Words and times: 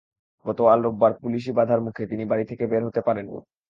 গতকাল 0.45 0.79
রোববার 0.81 1.11
পুলিশি 1.21 1.51
বাধার 1.57 1.79
মুখে 1.85 2.03
তিনি 2.11 2.23
বাড়ি 2.31 2.45
থেকে 2.49 2.63
বের 2.71 2.81
হতে 2.87 3.01
পারেননি। 3.07 3.39